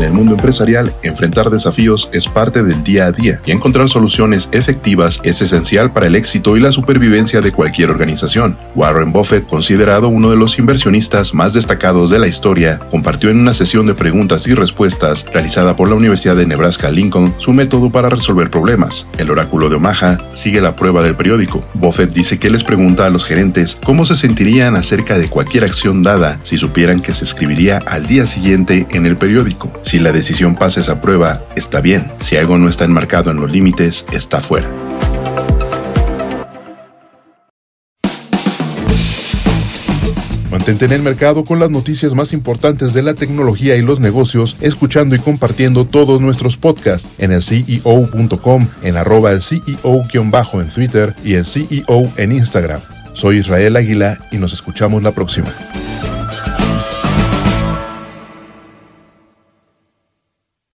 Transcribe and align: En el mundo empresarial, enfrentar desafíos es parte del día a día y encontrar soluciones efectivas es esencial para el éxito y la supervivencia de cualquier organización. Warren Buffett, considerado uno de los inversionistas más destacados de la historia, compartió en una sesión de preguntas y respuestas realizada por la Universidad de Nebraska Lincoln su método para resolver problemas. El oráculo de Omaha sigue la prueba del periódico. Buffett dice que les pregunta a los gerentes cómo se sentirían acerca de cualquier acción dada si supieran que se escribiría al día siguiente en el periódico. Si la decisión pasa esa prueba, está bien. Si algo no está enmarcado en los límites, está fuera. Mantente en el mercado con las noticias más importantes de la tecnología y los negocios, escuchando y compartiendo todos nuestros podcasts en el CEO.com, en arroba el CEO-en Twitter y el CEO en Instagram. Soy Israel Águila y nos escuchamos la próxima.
En 0.00 0.06
el 0.06 0.12
mundo 0.14 0.32
empresarial, 0.32 0.94
enfrentar 1.02 1.50
desafíos 1.50 2.08
es 2.14 2.26
parte 2.26 2.62
del 2.62 2.82
día 2.82 3.04
a 3.04 3.12
día 3.12 3.42
y 3.44 3.50
encontrar 3.50 3.86
soluciones 3.90 4.48
efectivas 4.50 5.20
es 5.24 5.42
esencial 5.42 5.92
para 5.92 6.06
el 6.06 6.16
éxito 6.16 6.56
y 6.56 6.60
la 6.60 6.72
supervivencia 6.72 7.42
de 7.42 7.52
cualquier 7.52 7.90
organización. 7.90 8.56
Warren 8.74 9.12
Buffett, 9.12 9.46
considerado 9.46 10.08
uno 10.08 10.30
de 10.30 10.38
los 10.38 10.58
inversionistas 10.58 11.34
más 11.34 11.52
destacados 11.52 12.08
de 12.08 12.18
la 12.18 12.28
historia, 12.28 12.78
compartió 12.90 13.28
en 13.28 13.40
una 13.40 13.52
sesión 13.52 13.84
de 13.84 13.94
preguntas 13.94 14.46
y 14.46 14.54
respuestas 14.54 15.26
realizada 15.34 15.76
por 15.76 15.90
la 15.90 15.96
Universidad 15.96 16.34
de 16.34 16.46
Nebraska 16.46 16.90
Lincoln 16.90 17.34
su 17.36 17.52
método 17.52 17.90
para 17.90 18.08
resolver 18.08 18.48
problemas. 18.48 19.06
El 19.18 19.30
oráculo 19.30 19.68
de 19.68 19.76
Omaha 19.76 20.16
sigue 20.32 20.62
la 20.62 20.76
prueba 20.76 21.02
del 21.02 21.14
periódico. 21.14 21.62
Buffett 21.74 22.14
dice 22.14 22.38
que 22.38 22.48
les 22.48 22.64
pregunta 22.64 23.04
a 23.04 23.10
los 23.10 23.26
gerentes 23.26 23.76
cómo 23.84 24.06
se 24.06 24.16
sentirían 24.16 24.76
acerca 24.76 25.18
de 25.18 25.28
cualquier 25.28 25.64
acción 25.64 26.02
dada 26.02 26.40
si 26.42 26.56
supieran 26.56 27.00
que 27.00 27.12
se 27.12 27.24
escribiría 27.24 27.82
al 27.86 28.06
día 28.06 28.26
siguiente 28.26 28.86
en 28.92 29.04
el 29.04 29.18
periódico. 29.18 29.70
Si 29.90 29.98
la 29.98 30.12
decisión 30.12 30.54
pasa 30.54 30.78
esa 30.78 31.00
prueba, 31.00 31.42
está 31.56 31.80
bien. 31.80 32.12
Si 32.20 32.36
algo 32.36 32.56
no 32.58 32.68
está 32.68 32.84
enmarcado 32.84 33.32
en 33.32 33.40
los 33.40 33.50
límites, 33.50 34.06
está 34.12 34.38
fuera. 34.38 34.70
Mantente 40.48 40.84
en 40.84 40.92
el 40.92 41.02
mercado 41.02 41.42
con 41.42 41.58
las 41.58 41.70
noticias 41.70 42.14
más 42.14 42.32
importantes 42.32 42.92
de 42.92 43.02
la 43.02 43.14
tecnología 43.14 43.74
y 43.74 43.82
los 43.82 43.98
negocios, 43.98 44.56
escuchando 44.60 45.16
y 45.16 45.18
compartiendo 45.18 45.84
todos 45.84 46.20
nuestros 46.20 46.56
podcasts 46.56 47.10
en 47.18 47.32
el 47.32 47.42
CEO.com, 47.42 48.68
en 48.82 48.96
arroba 48.96 49.32
el 49.32 49.42
CEO-en 49.42 50.68
Twitter 50.72 51.16
y 51.24 51.34
el 51.34 51.44
CEO 51.44 52.12
en 52.16 52.30
Instagram. 52.30 52.80
Soy 53.14 53.38
Israel 53.38 53.74
Águila 53.74 54.20
y 54.30 54.36
nos 54.36 54.52
escuchamos 54.52 55.02
la 55.02 55.10
próxima. 55.10 55.52